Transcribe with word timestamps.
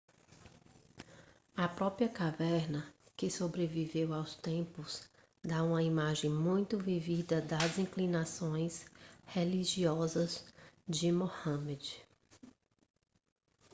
a 1.55 1.67
própria 1.69 2.09
caverna 2.09 2.91
que 3.15 3.29
sobreviveu 3.29 4.15
aos 4.15 4.33
tempos 4.33 5.07
dá 5.43 5.61
uma 5.63 5.83
imagem 5.83 6.27
muito 6.27 6.75
vívida 6.79 7.39
das 7.39 7.77
inclinações 7.77 8.87
religiosas 9.27 10.43
de 10.87 11.11
muhammad 11.11 11.83